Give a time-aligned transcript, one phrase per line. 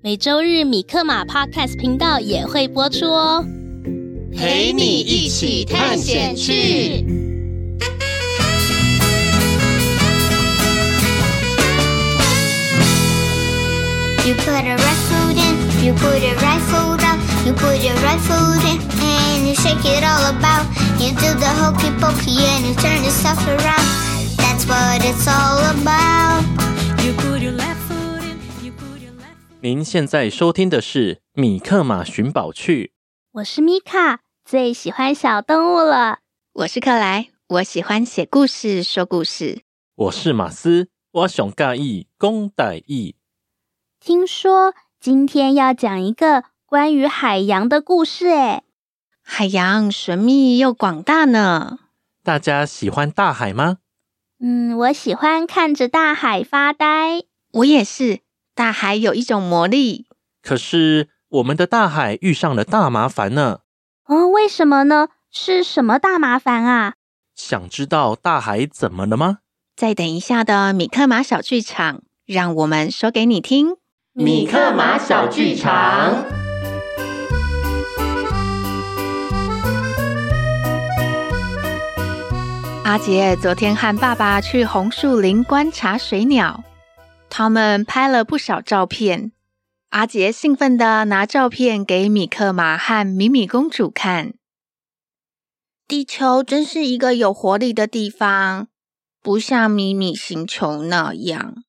[0.00, 3.44] 每周日米克马 Podcast 频道也会播出哦，
[4.36, 7.04] 陪你一起探险去。
[14.26, 18.18] You put a right foot in, you put a right foot out, you put your right
[18.20, 20.64] foot in and you shake it all about.
[20.98, 23.84] You do the hokey pokey and you turn yourself around.
[24.38, 26.42] That's what it's all about.
[27.04, 27.77] You put your left
[29.61, 32.93] 您现在收听的是《米克马寻宝趣》。
[33.39, 36.19] 我是米卡，最喜欢小动物了。
[36.53, 39.63] 我是克莱，我喜欢写故事、说故事。
[39.95, 43.15] 我是马斯，我想盖意讲台语。
[43.99, 48.63] 听说今天要讲一个关于海洋的故事，诶，
[49.21, 51.79] 海洋神秘又广大呢。
[52.23, 53.79] 大家喜欢大海吗？
[54.39, 57.23] 嗯，我喜欢看着大海发呆。
[57.51, 58.21] 我也是。
[58.59, 60.05] 大海有一种魔力，
[60.43, 63.59] 可是我们的大海遇上了大麻烦呢。
[64.05, 65.07] 哦，为什么呢？
[65.31, 66.95] 是什么大麻烦啊？
[67.33, 69.37] 想知道大海怎么了吗？
[69.77, 73.77] 再等一下的米克马小剧场，让我们说给你听。
[74.11, 76.25] 米克马小剧场。
[82.83, 86.61] 阿杰昨天和爸爸去红树林观察水鸟。
[87.29, 89.31] 他们拍了不少照片，
[89.89, 94.33] 阿杰兴奋地拿照片给米克马和米米公主看。
[95.87, 98.67] 地球真是一个有活力的地方，
[99.21, 101.63] 不像米米星球那样。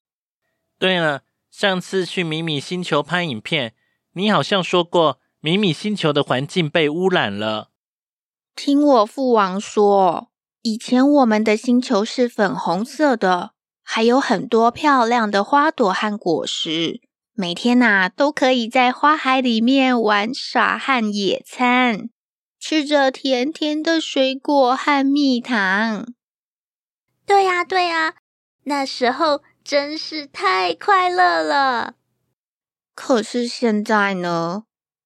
[0.77, 3.73] 对了，上次去米米星球拍影片，
[4.13, 7.69] 你好像说过米米星球的环境被污染了。
[8.55, 10.29] 听我父王说，
[10.61, 13.53] 以前我们的星球是粉红色的。
[13.93, 17.01] 还有很多漂亮的花朵和果实，
[17.33, 22.09] 每天呐、啊、都可以在花海里面玩耍和野餐，
[22.57, 26.05] 吃着甜甜的水果和蜜糖。
[27.25, 28.13] 对呀、啊，对呀、啊，
[28.63, 31.95] 那时候真是太快乐了。
[32.95, 34.63] 可是现在呢，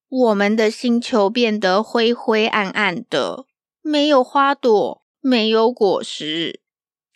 [0.08, 3.48] 我们的星球变得灰灰暗暗的，
[3.82, 6.62] 没有花朵，没有果实。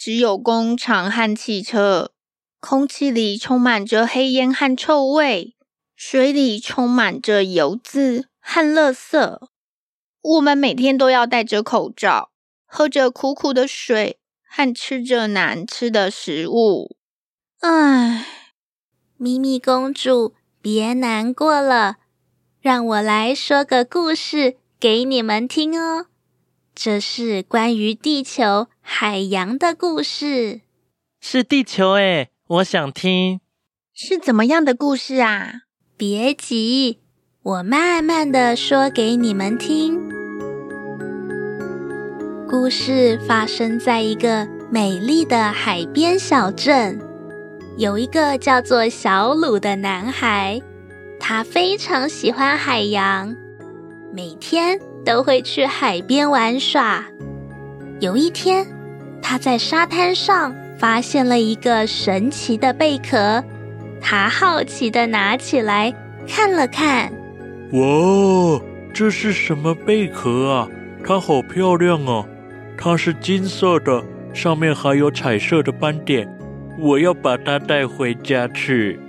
[0.02, 2.14] 只有工厂和汽车，
[2.62, 5.58] 空气里充满着黑烟和臭味，
[5.94, 9.40] 水里充满着油渍和垃圾。
[10.22, 12.32] 我们每天都要戴着口罩，
[12.66, 14.18] 喝着苦苦的水，
[14.48, 16.96] 和吃着难吃的食物。
[17.60, 18.26] 唉，
[19.18, 21.98] 咪咪公主，别难过了，
[22.62, 26.06] 让我来说个故事给你们听哦。
[26.74, 30.62] 这是关于地球、海洋的故事。
[31.22, 33.40] 是地球诶，我想听。
[33.94, 35.62] 是怎么样的故事啊？
[35.96, 36.98] 别急，
[37.44, 40.10] 我慢慢的说给你们听。
[42.50, 47.00] 故事发生在一个美丽的海边小镇，
[47.78, 50.60] 有一个叫做小鲁的男孩，
[51.20, 53.34] 他非常喜欢海洋，
[54.12, 54.80] 每天。
[55.06, 57.04] 都会去海边玩耍。
[58.02, 58.68] 有一天，
[59.22, 63.44] 他在沙滩上发现了一个神奇的贝壳，
[64.02, 65.94] 他好奇的拿起来
[66.28, 67.12] 看了看。
[67.74, 68.62] 哇，
[68.94, 70.68] 这是什么贝壳啊？
[71.02, 72.26] 它好漂亮哦！
[72.78, 76.28] 它是金色的，上面还有彩色的斑点。
[76.78, 79.00] 我要把它带回家去。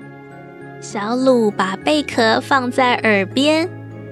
[0.81, 3.69] 小鲁把贝壳放在耳边，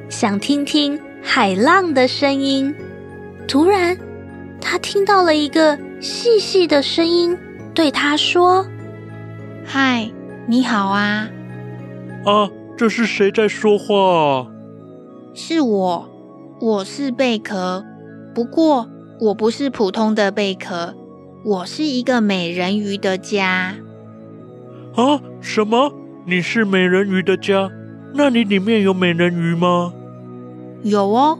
[0.09, 0.99] 想听听。
[1.23, 2.75] 海浪的声音。
[3.47, 3.97] 突然，
[4.61, 7.37] 他听到了一个细细的声音，
[7.75, 8.67] 对他说
[9.65, 10.11] ：“嗨，
[10.47, 11.29] 你好啊
[12.25, 14.49] ！”“啊，这是谁在说话？”
[15.35, 16.09] 是我，
[16.61, 17.85] 我是贝壳。
[18.35, 18.89] 不过
[19.21, 20.95] 我不是普通的贝壳，
[21.45, 23.77] 我是一个美人鱼的家。
[24.95, 25.21] 啊？
[25.41, 25.93] 什么？
[26.27, 27.71] 你是美人鱼的家？
[28.15, 29.93] 那你里面有美人鱼吗？
[30.83, 31.39] 有哦，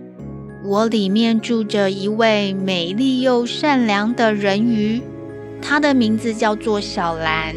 [0.65, 5.01] 我里面住着一位美丽又善良的人鱼，
[5.63, 7.55] 她的名字叫做小兰。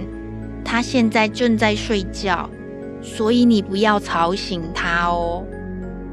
[0.64, 2.48] 她现在正在睡觉，
[3.02, 5.44] 所以你不要吵醒她哦。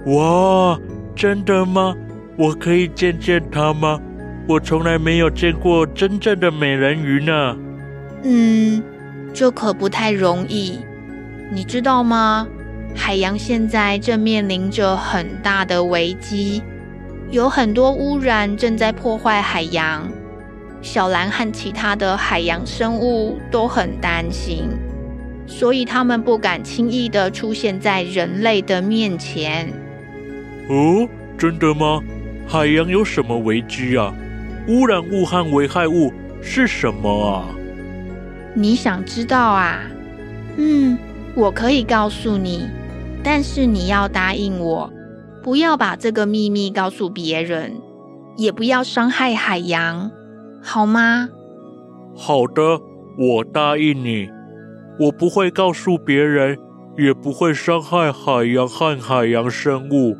[0.07, 0.81] 哇，
[1.15, 1.95] 真的吗？
[2.39, 4.01] 我可以见见她吗？
[4.49, 7.57] 我从来没有见过真正的美人鱼呢。
[8.23, 8.83] 嗯，
[9.35, 10.79] 这可不太容易，
[11.53, 12.49] 你知道吗？
[12.95, 16.63] 海洋现在正面临着很大的危机，
[17.31, 20.09] 有很多污染正在破坏海洋。
[20.81, 24.69] 小蓝和其他的海洋生物都很担心，
[25.47, 29.69] 所以他们不敢轻易的出现在人类的面前。
[30.69, 32.01] 哦，真的吗？
[32.47, 34.15] 海洋有什么危机啊？
[34.69, 37.45] 污染物和危害物是什么啊？
[38.55, 39.81] 你想知道啊？
[40.57, 40.97] 嗯，
[41.35, 42.69] 我可以告诉你，
[43.23, 44.91] 但是你要答应我，
[45.43, 47.81] 不要把这个秘密告诉别人，
[48.37, 50.11] 也不要伤害海洋。
[50.63, 51.29] 好吗？
[52.17, 52.81] 好的，
[53.17, 54.29] 我答应你。
[55.01, 56.59] 我不会告诉别人，
[56.97, 60.17] 也不会伤害海洋和海洋生物。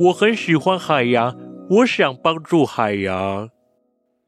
[0.00, 1.36] 我很喜欢海洋，
[1.70, 3.48] 我想帮助海洋。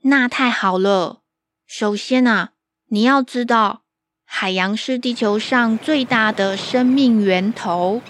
[0.02, 1.18] 那太好了。
[1.66, 2.50] 首先啊，
[2.90, 3.82] 你要知道，
[4.24, 8.00] 海洋是地球上最大的生命源头，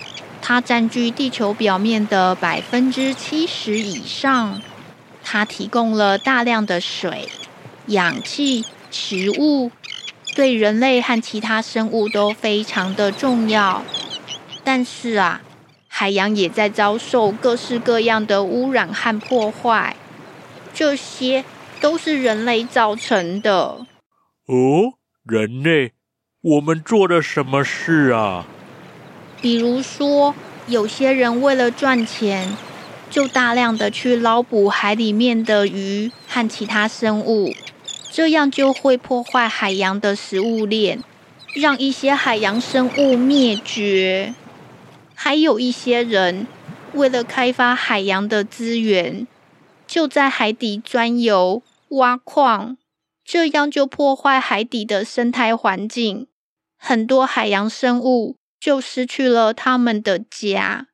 [0.43, 4.61] 它占据地球表面的百分之七十以上。
[5.23, 7.29] 它提供了大量的水、
[7.87, 9.71] 氧气、食物，
[10.35, 13.85] 对人类和其他生物都非常的重要。
[14.65, 15.41] 但是啊，
[15.87, 19.95] 海洋也在遭受各式各样的污染和破坏，
[20.75, 21.45] 这些
[21.81, 23.87] 都是人类造成的。
[24.47, 25.93] 哦，人类，
[26.41, 28.47] 我们做了什么事啊？
[29.43, 30.35] 比如说，
[30.67, 32.57] 有些人为了赚钱。
[33.11, 37.53] 就大量的去捞捕海里面的鱼和其他生物，
[38.11, 41.05] 这样就会破坏海洋的食物链，
[41.55, 44.33] 让一些海洋生物灭绝。
[45.15, 46.47] 还有一些人
[46.95, 49.27] 为了开发海洋的资源，
[49.87, 52.79] 就在海底钻油、挖矿，
[53.23, 56.29] 这样就破坏海底的生态环境，
[56.79, 60.87] 很多海洋生物就失去了他们的家。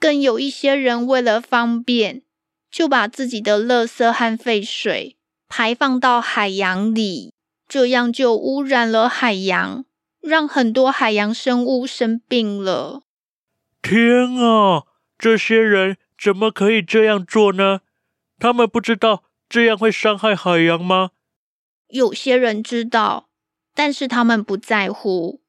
[0.00, 2.22] 更有一些人为了方便，
[2.68, 5.16] 就把自己的垃圾和废水
[5.48, 7.32] 排放到海洋里，
[7.68, 9.84] 这样就污染了海洋，
[10.20, 13.02] 让很多海洋生物生病了。
[13.80, 14.86] 天啊，
[15.16, 17.82] 这些人怎么可以这样做呢？
[18.40, 21.12] 他们不知道这样会伤害海洋吗？
[21.90, 23.28] 有些人知道，
[23.72, 25.40] 但是他们不在乎；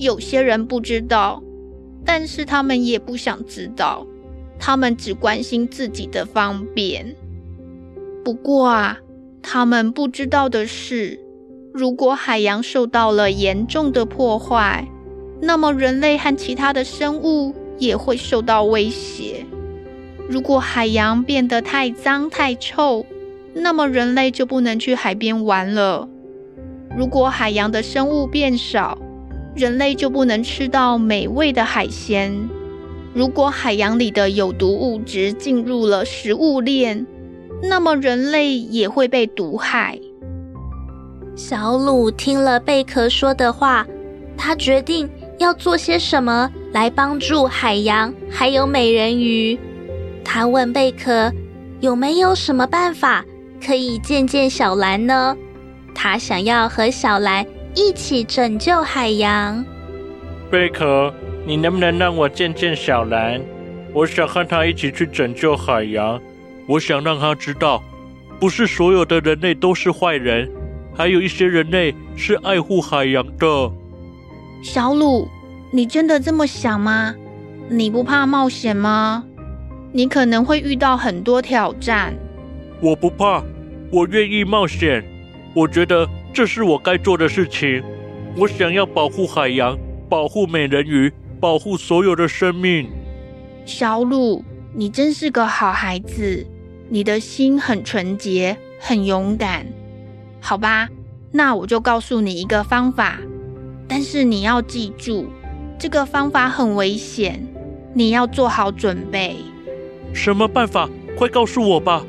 [0.00, 1.42] 有些人不知道。
[2.04, 4.06] 但是他们也不想知道，
[4.58, 7.14] 他们只关心自己的方便。
[8.24, 8.98] 不过啊，
[9.42, 11.20] 他们不知道的是，
[11.74, 14.88] 如果海洋受到了严重的破坏，
[15.42, 19.44] 那么人类和其他的生物也会受到威胁。
[20.28, 23.04] 如果海洋变得太脏太臭，
[23.52, 26.08] 那么人类就不能去海边玩了。
[26.96, 28.98] 如果海洋的生物变少，
[29.54, 32.48] 人类就不能吃到美味的海鲜。
[33.12, 37.06] 如果海洋里的有毒物质进入了食物链，
[37.62, 39.98] 那么人类也会被毒害。
[41.34, 43.86] 小鲁听了贝壳说的话，
[44.36, 49.58] 他决定要做些什么来帮助海洋还有美人鱼。
[50.24, 51.32] 他问贝壳
[51.80, 53.24] 有没有什么办法
[53.64, 55.36] 可以见见小兰呢？
[55.94, 57.44] 他想要和小兰。
[57.74, 59.64] 一起拯救海洋。
[60.50, 61.12] 贝壳，
[61.46, 63.40] 你能不能让我见见小兰？
[63.92, 66.20] 我想和他一起去拯救海洋。
[66.66, 67.82] 我想让他知道，
[68.40, 70.50] 不是所有的人类都是坏人，
[70.96, 73.72] 还有一些人类是爱护海洋的。
[74.62, 75.28] 小鲁，
[75.72, 77.14] 你真的这么想吗？
[77.68, 79.24] 你不怕冒险吗？
[79.92, 82.14] 你可能会遇到很多挑战。
[82.80, 83.42] 我不怕，
[83.92, 85.04] 我愿意冒险。
[85.54, 86.08] 我觉得。
[86.32, 87.82] 这是我该做的事情。
[88.36, 89.76] 我想要保护海洋，
[90.08, 92.88] 保护美人鱼，保护所有的生命。
[93.64, 96.46] 小鲁，你真是个好孩子，
[96.88, 99.66] 你的心很纯洁，很勇敢。
[100.40, 100.88] 好吧，
[101.32, 103.18] 那我就告诉你一个方法，
[103.88, 105.26] 但是你要记住，
[105.78, 107.46] 这个方法很危险。
[107.92, 109.34] 你要做好准备。
[110.14, 110.88] 什么办法？
[111.16, 112.06] 快告诉我吧。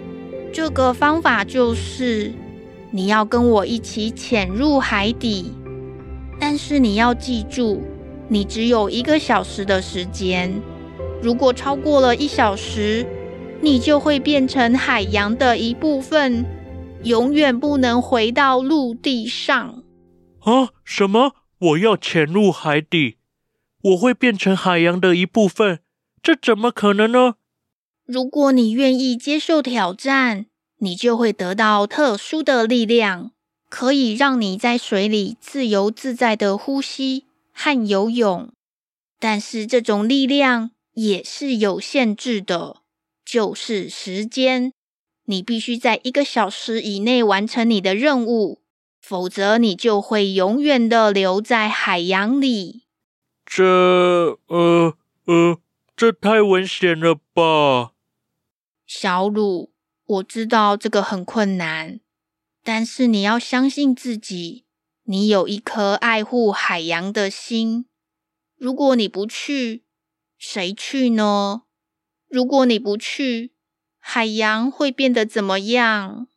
[0.54, 2.32] 这个方法就是，
[2.94, 5.54] 你要跟我一起潜入海底，
[6.40, 7.82] 但是你要记住，
[8.28, 10.62] 你只有一个小时的时间。
[11.22, 13.08] 如果超过了一小时，
[13.62, 16.46] 你就会变成海洋的一部分，
[17.04, 19.84] 永远不能回到陆地上。
[20.40, 20.70] 啊？
[20.84, 21.36] 什么？
[21.60, 23.18] 我要潜入海底？
[23.84, 25.80] 我会变成海洋的一部分？
[26.22, 27.36] 这怎么可能呢？
[28.06, 30.48] 如果你愿意接受挑战，
[30.84, 33.32] 你就会得到特殊的力量，
[33.70, 38.50] 可以让你在水里自由自在的呼吸和游泳。
[39.20, 42.78] 但是这种力量也是有限制的，
[43.24, 44.74] 就是时间。
[45.26, 48.62] 你必须在一个小时以内完成你的任务，
[49.00, 52.82] 否则你就会永远的留在海洋里。
[53.46, 54.40] 这……
[54.48, 54.96] 呃……
[55.26, 55.60] 呃，
[55.96, 57.92] 这太危险了吧！
[58.88, 59.71] 小鲁，
[60.12, 62.02] 我知道这个很困难，
[62.64, 64.66] 但是你要相信自己，
[65.04, 67.86] 你有一颗爱护海洋的心。
[68.58, 69.86] 如果你不去，
[70.38, 71.64] 谁去呢？
[72.28, 73.54] 如果你不去，
[74.00, 76.28] 海洋会变得怎么样？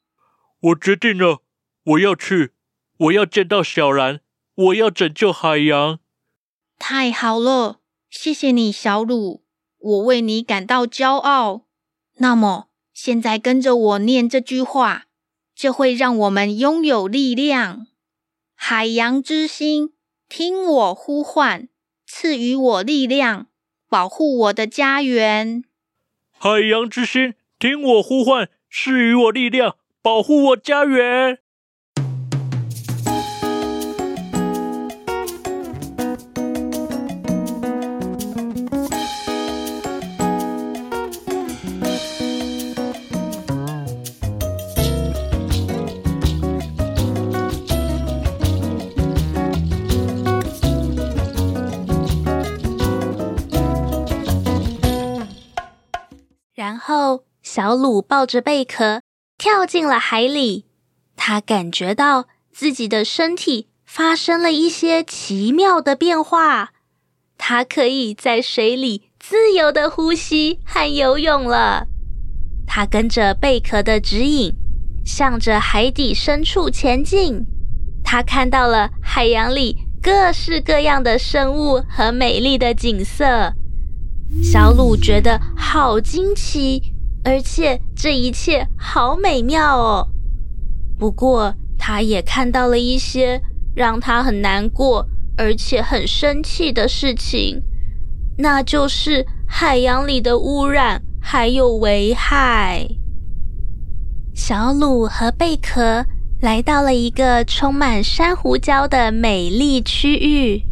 [0.60, 1.42] 我决定了，
[1.84, 2.52] 我要去，
[2.98, 4.20] 我要见到小兰，
[4.54, 5.98] 我要拯救海洋。
[6.78, 9.44] 太好了，谢谢你，小鲁，
[9.78, 11.66] 我为你感到骄傲。
[12.18, 15.06] 那么，现在跟着我念这句话，
[15.54, 17.88] 这会让我们拥有力量。
[18.54, 19.92] 海洋之心，
[20.28, 21.68] 听我呼唤，
[22.06, 23.48] 赐予我力量，
[23.88, 25.64] 保护我的家园。
[26.30, 31.40] 海洋之心，听我呼唤，赐予我力量，保护我家园。
[56.64, 59.02] 然后，小鲁抱着贝壳
[59.36, 60.64] 跳进了海里。
[61.14, 66.70] 他感觉到自己的身体发生了一些奇妙的变化，
[67.36, 71.86] 他可以在水里自由的呼吸和游泳了。
[72.66, 74.54] 他跟着贝壳的指引，
[75.04, 77.44] 向着海底深处前进。
[78.02, 83.52] 他看到了海洋里各式各样的生物和美丽的景色。
[84.42, 86.82] 小鲁觉得好惊奇，
[87.24, 90.08] 而且这一切好美妙哦。
[90.98, 93.40] 不过，他也看到了一些
[93.74, 97.62] 让他很难过，而且很生气的事情，
[98.38, 102.86] 那就是海洋里的污染还有危害。
[104.34, 106.04] 小鲁和贝壳
[106.40, 110.62] 来到了一个充满珊瑚礁的美丽区域，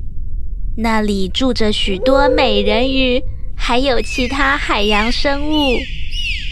[0.76, 3.22] 那里住着许多美人鱼。
[3.54, 5.78] 还有其他海洋生物。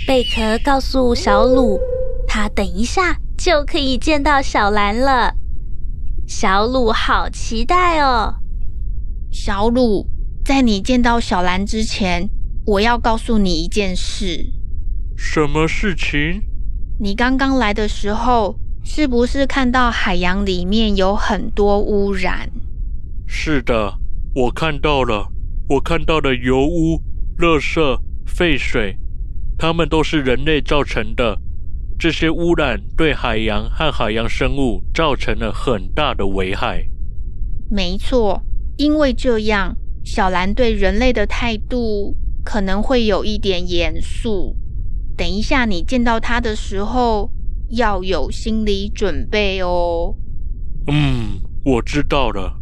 [0.07, 1.79] 贝壳告诉小鲁，
[2.27, 5.35] 他等一下就可以见到小蓝了。
[6.27, 8.37] 小鲁好期待哦！
[9.31, 10.07] 小鲁，
[10.45, 12.29] 在你见到小兰之前，
[12.65, 14.47] 我要告诉你一件事。
[15.17, 16.43] 什么事情？
[16.99, 22.51] 你刚刚来的时候，是不是看到海洋里面有很多污染？
[23.27, 23.95] 是的，
[24.35, 25.29] 我看到了。
[25.71, 27.01] 我看到的油污、
[27.39, 28.99] 垃圾、废水，
[29.57, 31.41] 它们都是人类造成的。
[31.97, 36.85] 这些污染对海洋和海洋生物造成了很大的危害。
[37.71, 38.43] 没错，
[38.79, 44.57] 因为这样，小兰对人类的态度可能会有一点严肃。
[45.17, 47.31] 等一下你见到他的时候，
[47.69, 50.17] 要有心理准备哦。
[50.89, 52.57] 嗯，我知道了。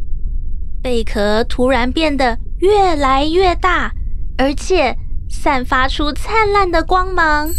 [0.83, 3.91] 贝壳突然变得越来越大，
[4.37, 4.95] 而且
[5.29, 7.49] 散发出灿烂的光芒。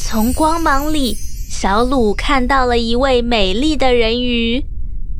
[0.00, 4.64] 从光芒里，小鲁看到了一位美丽的人鱼。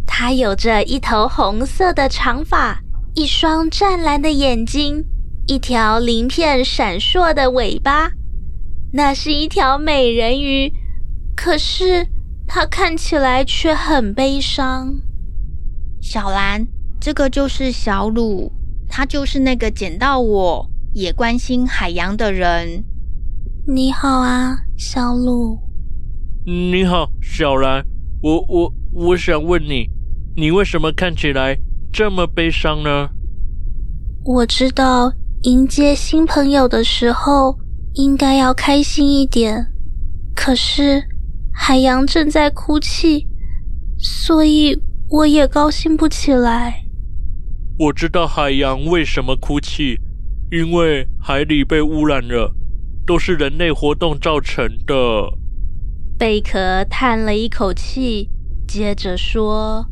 [0.06, 2.80] 她有着一头红色的长发，
[3.14, 5.04] 一双湛蓝的眼睛，
[5.46, 8.12] 一条鳞片闪烁的尾巴。
[8.94, 10.72] 那是一条美人鱼，
[11.36, 12.06] 可是
[12.46, 14.94] 她看起来却很悲伤。
[16.00, 16.66] 小兰，
[17.00, 18.50] 这个就是小鲁。
[18.94, 22.84] 他就是那个捡到我也关心海洋的人。
[23.66, 25.58] 你好啊，小鹿。
[26.44, 27.82] 你好，小兰。
[28.20, 29.88] 我我我想问你，
[30.36, 31.58] 你为什么看起来
[31.90, 33.08] 这么悲伤呢？
[34.26, 35.10] 我知道
[35.44, 37.58] 迎接新朋友的时候
[37.94, 39.68] 应该要开心一点。
[40.36, 41.02] 可是
[41.50, 43.26] 海洋正在哭泣，
[43.98, 46.81] 所以我也高兴不起来。
[47.78, 49.98] 我知道海洋为什么哭泣，
[50.50, 52.54] 因为海里被污染了，
[53.06, 54.94] 都是人类活动造成的。
[56.18, 58.28] 贝壳叹了一口气，
[58.68, 59.86] 接着说：“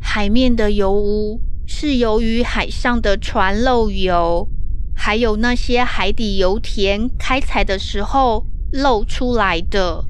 [0.00, 4.46] 海面的油污是由于海上的船漏油，
[4.94, 10.04] 还有那些海底油田开采的时候漏出来的，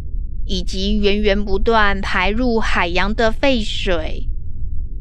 [0.45, 4.29] 以及源源不断排入海洋的废水。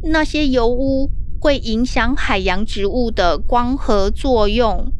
[0.03, 1.11] 那些油污
[1.41, 4.93] 会影响海洋植物的光合作用，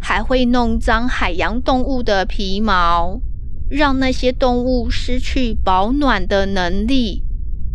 [0.00, 3.20] 还会弄脏海洋动物的皮毛。”
[3.68, 7.22] 让那些动物失去保暖的能力，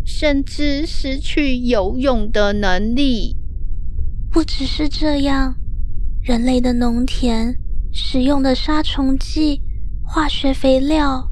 [0.04, 3.38] 甚至失去游泳的能力。
[4.32, 5.54] 不只是这样，
[6.24, 7.56] 人类的农田
[7.92, 9.62] 使用的杀虫剂、
[10.04, 11.30] 化学肥料、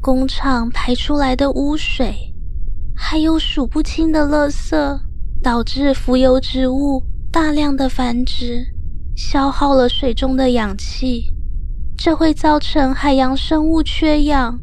[0.00, 2.34] 工厂排出来的污水，
[2.96, 5.00] 还有数不清的垃圾，
[5.42, 8.66] 导致浮游植物大量的繁殖，
[9.16, 11.32] 消耗了水中的氧气。
[11.96, 14.60] 这会造成海洋生物缺氧，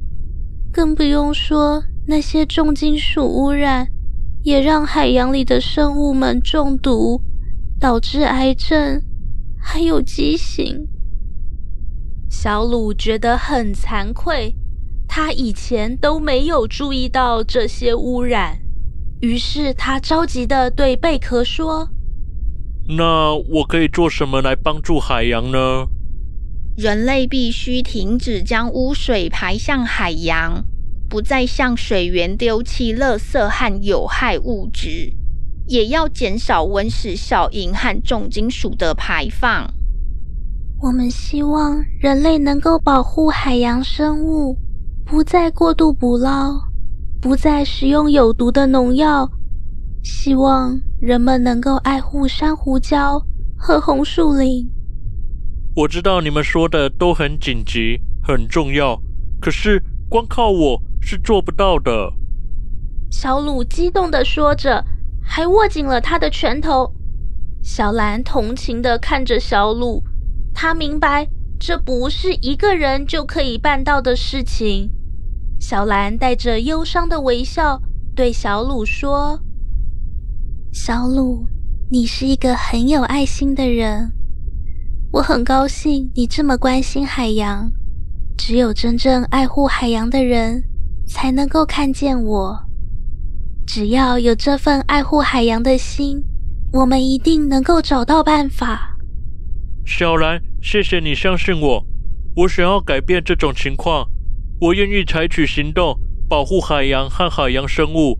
[0.71, 3.87] 更不用说那些重金属污染，
[4.43, 7.21] 也让海洋里的生物们中毒，
[7.79, 9.01] 导致癌症，
[9.59, 10.87] 还有畸形。
[12.29, 14.55] 小鲁觉得很惭愧，
[15.07, 18.59] 他以前都没有注意到这些污染，
[19.19, 21.89] 于是他着急地对贝壳说
[22.97, 25.87] ：“那我可以做什么来帮助海洋呢？”
[26.77, 30.63] 人类必须停止将污水排向海洋，
[31.09, 35.11] 不再向水源丢弃垃圾和有害物质，
[35.65, 39.73] 也要减少温室效应和重金属的排放。
[40.79, 44.55] 我们希望人类能够保护海洋生物，
[45.03, 46.66] 不再过度捕捞，
[47.19, 49.29] 不再使用有毒的农药。
[50.03, 53.21] 希望人们能够爱护珊瑚礁
[53.57, 54.69] 和红树林。
[55.75, 59.01] 我知道你们说的都很紧急、很重要，
[59.39, 62.13] 可是光靠我是做不到的。
[63.11, 64.85] 小鲁激动地说着，
[65.21, 66.93] 还握紧了他的拳头。
[67.61, 70.03] 小兰同情地看着小鲁，
[70.53, 71.27] 他明白
[71.59, 74.89] 这不是一个人就可以办到的事情。
[75.59, 77.81] 小兰带着忧伤的微笑
[78.15, 79.39] 对小鲁说
[80.71, 81.47] ：“小鲁，
[81.89, 84.11] 你是一个很有爱心的人。”
[85.13, 87.71] 我很高兴你这么关心海洋。
[88.37, 90.63] 只有真正爱护海洋的人，
[91.07, 92.63] 才能够看见我。
[93.65, 96.23] 只要有这份爱护海洋的心，
[96.71, 98.95] 我们一定能够找到办法。
[99.85, 101.85] 小兰，谢谢你相信我。
[102.35, 104.07] 我想要改变这种情况，
[104.59, 108.19] 我愿意采取行动，保护海洋和海洋生物。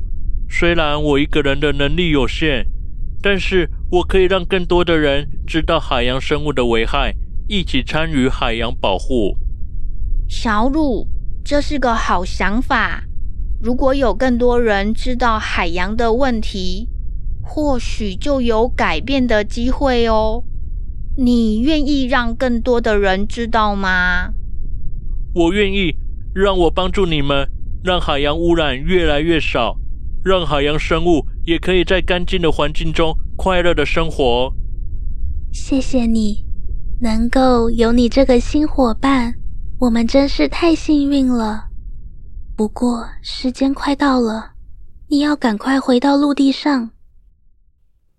[0.50, 2.66] 虽然我一个人的能力有限，
[3.22, 3.70] 但是。
[3.90, 7.16] 我可以让更多的人知道海洋生物的危害，
[7.48, 9.38] 一起参与海洋保护。
[10.28, 11.08] 小鲁，
[11.42, 13.06] 这是个好想法。
[13.62, 16.90] 如果有更多人知道海洋的问题，
[17.42, 20.44] 或许就有改变的机会哦。
[21.16, 24.34] 你愿意让更多的人知道吗？
[25.34, 25.96] 我愿意。
[26.40, 27.50] 让我帮助你们，
[27.84, 29.76] 让海洋污染越来越少，
[30.24, 33.18] 让海洋生物也可以在干净的环境中。
[33.36, 34.54] 快乐的生活。
[35.52, 36.46] 谢谢你，
[37.02, 39.34] 能够有你这个新伙伴，
[39.80, 41.70] 我们真是太幸运了。
[42.56, 44.52] 不过时间快到了，
[45.08, 46.92] 你要赶快回到陆地上。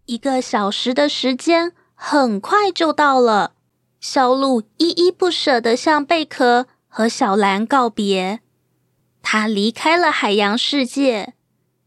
[0.07, 3.53] 一个小时的时间很快就到了，
[4.01, 8.41] 小鹿依依不舍地向贝壳和小兰告别。
[9.23, 11.35] 他离开了海洋世界，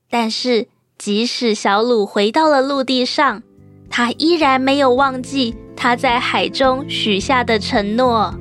[0.10, 0.70] 但是。
[0.98, 3.42] 即使小鲁回到了陆地上，
[3.90, 8.32] 他依然没有忘记他在海中许下的承诺。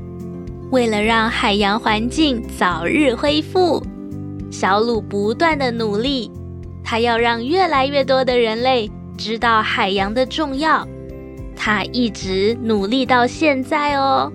[0.71, 3.83] 为了让海洋环境早日恢复，
[4.51, 6.31] 小鲁不断的努力。
[6.85, 10.87] 他要让越来越多的人类知道海洋的重要。
[11.57, 14.31] 他一直努力到现在哦。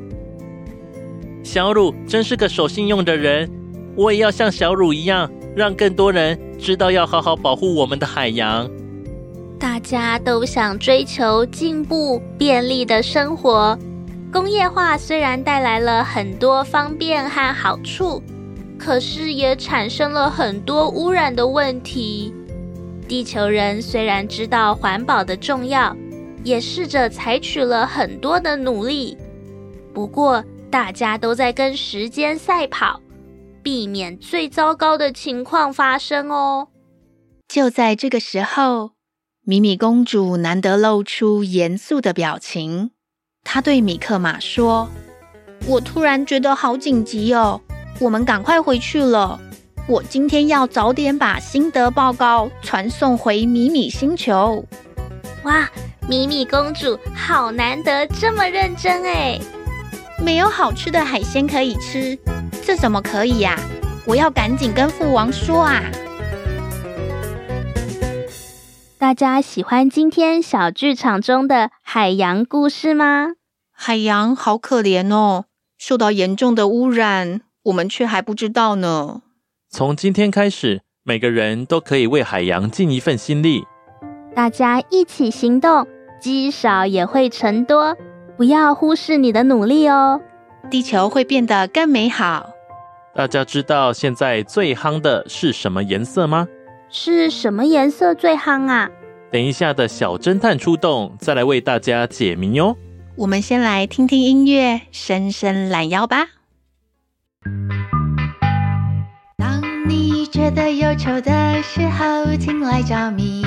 [1.46, 3.48] 小鲁真是个守信用的人，
[3.96, 6.38] 我也要像小鲁一样，让更多人。
[6.58, 8.68] 知道要好好保护我们的海洋。
[9.60, 13.78] 大家都想追求进步、便利的生活。
[14.34, 18.24] 工业化虽然带来了很多方便和好处，
[18.80, 22.34] 可是也产生了很多污染的问题。
[23.08, 25.96] 地球人虽然知道环保的重要，
[26.44, 29.16] 也试着采取了很多的努力。
[29.94, 30.44] 不过，
[30.76, 33.00] 大家都在跟时间赛跑，
[33.64, 36.68] 避免最糟糕的情况发生哦。
[37.48, 38.92] 就在这个时候，
[39.46, 42.92] 米米公主难得露出严肃的表情。
[43.46, 44.90] 她对米克马说
[45.66, 47.62] ：“我突然觉得好紧急哦，
[48.02, 49.40] 我们赶快回去了。
[49.88, 54.66] 我今天要早点把心得报告传送回米米星球。”
[55.46, 55.72] 哇，
[56.10, 59.40] 米米公主好难得这么认真哎！
[60.24, 62.18] 没有好吃的海鲜可以吃，
[62.64, 63.60] 这怎么可以呀？
[64.08, 65.82] 我要赶紧跟父王说啊！
[68.98, 73.34] 大家喜欢今天小剧场中的海洋故事吗？
[73.72, 75.46] 海洋好可怜哦，
[75.78, 79.22] 受到严重的污染，我们却还不知道呢。
[79.70, 83.66] 从今天开始，每个人都可以为海洋尽一份心力。
[84.34, 85.88] 大家一起行动，
[86.22, 87.96] 积少也会成多，
[88.38, 90.22] 不要忽视你的努力哦，
[90.70, 92.50] 地球会变得更美好。
[93.14, 96.48] 大家知道现在最夯的是什么颜色吗？
[96.90, 98.90] 是什么颜色最夯啊？
[99.32, 102.76] 等一下的小侦探出动，再来为大家解谜哟。
[103.16, 106.28] 我们先来听听音乐，伸伸懒腰吧。
[109.38, 113.42] 当你觉得忧愁的时候，请来找米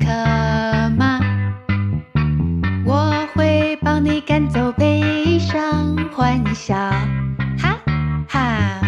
[0.00, 0.06] 可
[0.96, 1.11] 马，我会
[4.04, 6.74] 帮你赶走悲伤，欢笑。
[7.56, 7.78] 哈
[8.26, 8.80] 哈。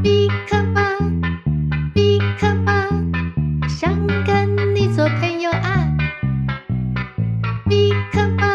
[0.00, 0.80] 比克猫，
[1.92, 2.72] 比克猫，
[3.68, 3.92] 想
[4.24, 5.88] 跟你做朋友啊。
[7.68, 8.46] 比克猫，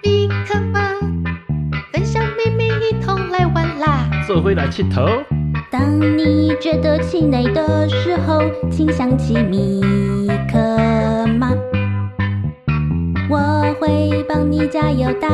[0.00, 0.80] 比克猫，
[1.92, 4.08] 分享秘密，一同来玩啦。
[4.26, 5.06] 做回来气头。
[5.70, 8.40] 当你觉得气馁的时候，
[8.70, 9.82] 请想起米
[14.37, 15.27] 会帮你加油打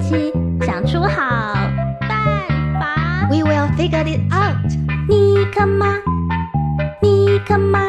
[0.00, 1.52] 气，想出好
[2.08, 2.10] 办
[2.80, 3.28] 法。
[3.28, 4.56] We will figure it out。
[5.06, 5.84] 米克马，
[7.02, 7.80] 米克马，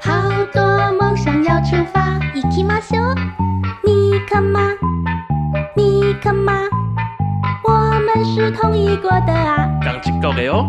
[0.00, 0.12] 好
[0.52, 2.18] 多梦想要出发。
[2.34, 3.14] 行きましょう。
[3.84, 4.58] 米克马，
[5.76, 6.54] 米克马。
[8.34, 10.66] 是同意过的啊，刚去过的哦。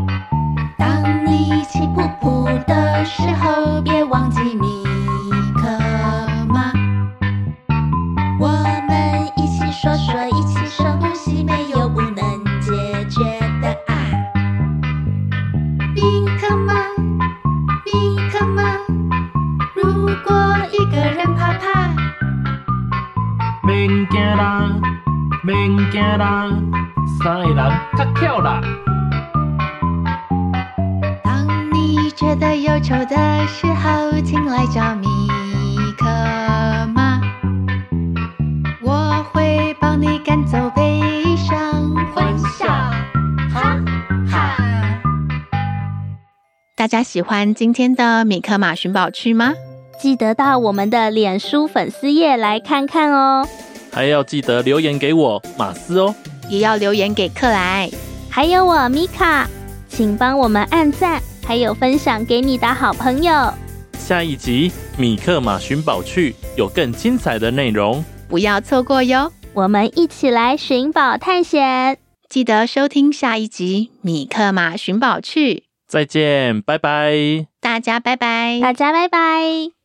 [46.95, 49.53] 家喜欢今天的米克马寻宝趣吗？
[49.99, 53.45] 记得到我们的脸书粉丝页来看看哦。
[53.91, 56.15] 还要记得留言给我马斯哦。
[56.49, 57.91] 也要留言给克莱，
[58.31, 59.51] 还有我米卡，
[59.89, 63.53] 请帮我们按赞，还有分享给你的好朋友。
[63.99, 69.33] 下一集《米克马寻宝趣》有更精彩的内容，不要错过哟！
[69.53, 75.55] 我们一起来寻宝探险，记得收听下一集《米克马寻宝趣》。
[75.95, 77.47] 再见，拜拜！
[77.61, 78.59] 大家拜拜！
[78.61, 79.84] 大家拜拜！